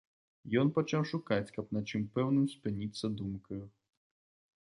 Ён 0.61 0.69
пачаў 0.77 1.03
шукаць, 1.11 1.53
каб 1.57 1.69
на 1.77 1.83
чым 1.89 2.07
пэўным 2.15 2.47
спыніцца 2.53 3.05
думкаю. 3.21 3.59